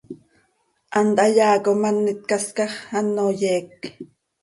[0.95, 3.71] Hant hayaa com an itcascax, ano yeec.